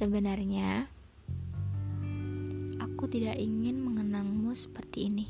[0.00, 0.88] Sebenarnya,
[2.80, 5.28] aku tidak ingin mengenangmu seperti ini.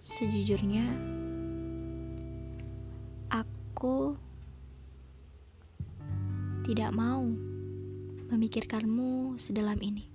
[0.00, 0.88] Sejujurnya,
[3.28, 4.16] aku
[6.64, 7.28] tidak mau
[8.32, 10.08] memikirkanmu sedalam ini.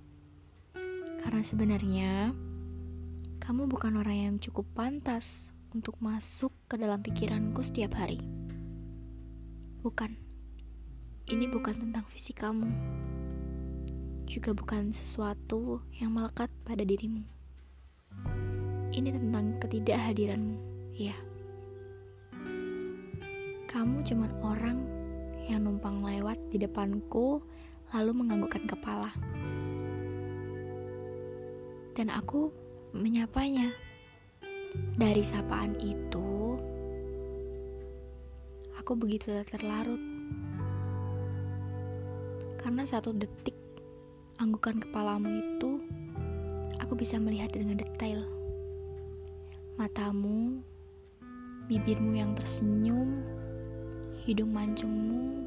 [1.22, 2.34] Karena sebenarnya,
[3.38, 8.18] kamu bukan orang yang cukup pantas untuk masuk ke dalam pikiranku setiap hari.
[9.86, 10.31] Bukan,
[11.30, 12.66] ini bukan tentang fisik kamu,
[14.26, 17.22] juga bukan sesuatu yang melekat pada dirimu.
[18.90, 20.58] Ini tentang ketidakhadiranmu,
[20.98, 21.14] ya.
[23.70, 24.84] Kamu cuma orang
[25.46, 27.40] yang numpang lewat di depanku,
[27.94, 29.14] lalu menganggukkan kepala.
[31.94, 32.50] Dan aku
[32.92, 33.70] menyapanya.
[34.72, 36.56] Dari sapaan itu,
[38.80, 40.11] aku begitu terlarut.
[42.62, 43.58] Karena satu detik
[44.38, 45.82] anggukan kepalamu itu,
[46.78, 48.22] aku bisa melihat dengan detail.
[49.74, 50.62] Matamu,
[51.66, 53.18] bibirmu yang tersenyum,
[54.22, 55.42] hidung mancungmu.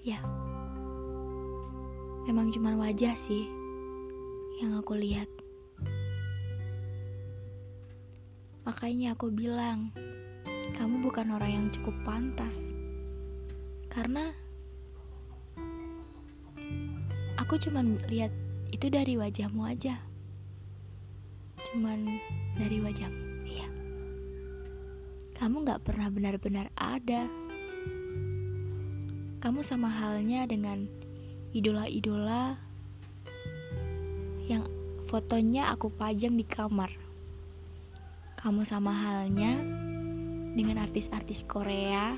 [0.00, 0.24] Ya,
[2.24, 3.44] memang cuma wajah sih
[4.64, 5.28] yang aku lihat.
[8.64, 9.92] Makanya aku bilang,
[10.78, 12.54] kamu bukan orang yang cukup pantas.
[13.92, 14.32] Karena
[17.52, 18.32] aku cuman lihat
[18.72, 20.00] itu dari wajahmu aja.
[21.68, 22.16] Cuman
[22.56, 23.68] dari wajahmu, iya.
[25.36, 27.28] Kamu gak pernah benar-benar ada.
[29.44, 30.88] Kamu sama halnya dengan
[31.52, 32.56] idola-idola
[34.48, 34.64] yang
[35.12, 36.88] fotonya aku pajang di kamar.
[38.40, 39.60] Kamu sama halnya
[40.56, 42.16] dengan artis-artis Korea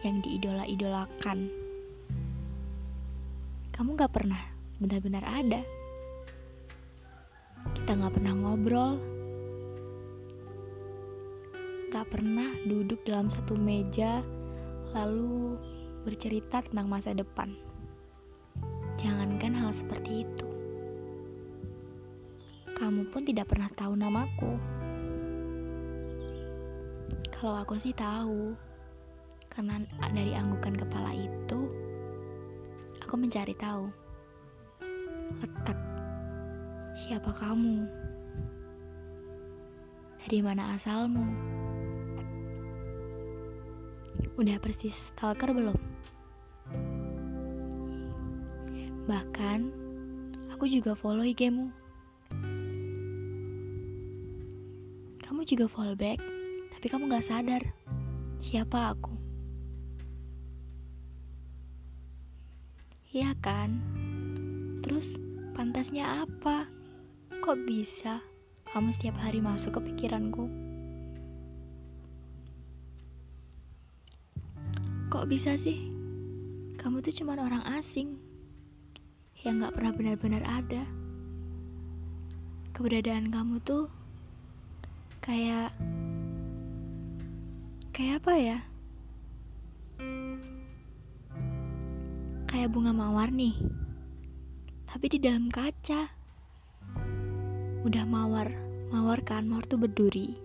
[0.00, 1.60] yang diidola-idolakan.
[3.76, 4.51] Kamu gak pernah
[4.82, 5.62] benar-benar ada.
[7.78, 8.98] Kita gak pernah ngobrol.
[11.94, 14.26] Gak pernah duduk dalam satu meja
[14.92, 15.54] lalu
[16.02, 17.54] bercerita tentang masa depan.
[18.98, 20.46] Jangankan hal seperti itu.
[22.74, 24.52] Kamu pun tidak pernah tahu namaku.
[27.30, 28.54] Kalau aku sih tahu,
[29.50, 31.60] karena dari anggukan kepala itu,
[33.02, 34.01] aku mencari tahu
[35.42, 35.78] letak
[36.94, 37.82] siapa kamu,
[40.22, 41.26] dari mana asalmu.
[44.38, 45.74] Udah persis stalker belum?
[49.10, 49.60] Bahkan,
[50.54, 51.74] aku juga follow IG-mu.
[55.26, 56.22] Kamu juga follow back
[56.82, 57.62] tapi kamu gak sadar
[58.42, 59.14] siapa aku.
[63.14, 63.78] Iya kan?
[64.82, 66.68] Terus pantasnya apa?
[67.42, 68.20] Kok bisa
[68.72, 70.48] kamu setiap hari masuk ke pikiranku?
[75.12, 75.92] Kok bisa sih?
[76.80, 78.16] Kamu tuh cuma orang asing
[79.44, 80.82] yang gak pernah benar-benar ada.
[82.72, 83.92] Keberadaan kamu tuh
[85.20, 85.76] kayak
[87.92, 88.58] Kayak apa ya?
[92.48, 93.52] Kayak bunga mawar nih.
[94.92, 96.04] Tapi di dalam kaca.
[97.80, 98.52] Udah mawar,
[98.92, 100.36] mawar kan, mawar tuh berduri.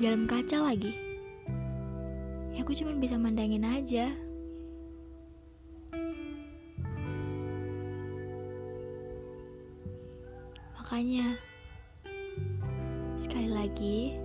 [0.00, 0.96] Di dalam kaca lagi.
[2.56, 4.08] Ya aku cuma bisa mandangin aja.
[10.80, 11.36] Makanya,
[13.20, 14.16] sekali lagi,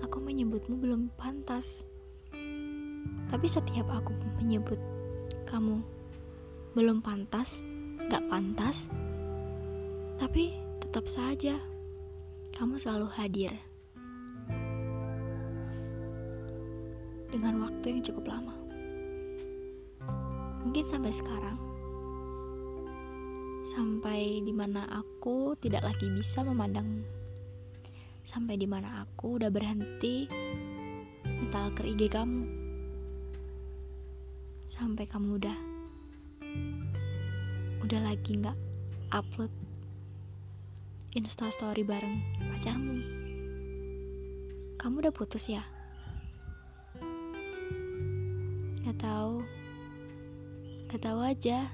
[0.00, 1.68] aku menyebutmu belum pantas.
[3.28, 4.80] Tapi setiap aku menyebut
[5.44, 5.84] kamu
[6.72, 7.52] belum pantas,
[8.08, 8.76] gak pantas,
[10.22, 11.58] tapi tetap saja
[12.54, 13.52] kamu selalu hadir.
[17.30, 18.54] Dengan waktu yang cukup lama.
[20.64, 21.58] Mungkin sampai sekarang.
[23.70, 27.26] Sampai di mana aku tidak lagi bisa memandangmu
[28.36, 30.28] sampai di mana aku udah berhenti
[31.24, 32.44] mental ke IG kamu
[34.68, 35.75] sampai kamu udah
[37.86, 38.58] udah lagi nggak
[39.14, 39.46] upload
[41.14, 42.18] insta story bareng
[42.50, 42.98] pacarmu?
[44.74, 45.62] Kamu udah putus ya?
[48.82, 49.38] Nggak tahu.
[50.90, 51.70] Nggak tahu aja.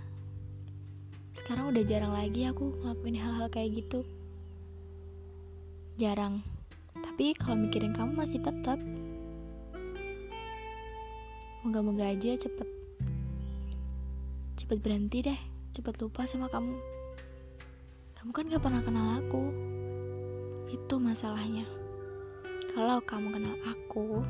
[1.41, 4.05] Sekarang udah jarang lagi aku ngelakuin hal-hal kayak gitu.
[5.97, 6.45] Jarang.
[6.93, 8.77] Tapi kalau mikirin kamu masih tetap
[11.65, 12.69] moga-moga aja cepet.
[14.61, 16.77] Cepet berhenti deh cepat lupa sama kamu.
[18.21, 19.45] Kamu kan gak pernah kenal aku.
[20.69, 21.65] Itu masalahnya.
[22.77, 24.21] Kalau kamu kenal aku,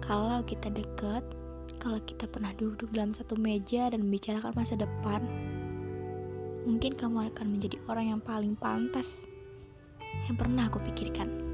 [0.00, 1.24] kalau kita deket,
[1.80, 5.20] kalau kita pernah duduk dalam satu meja dan membicarakan masa depan,
[6.64, 9.08] mungkin kamu akan menjadi orang yang paling pantas
[10.28, 11.49] yang pernah aku pikirkan.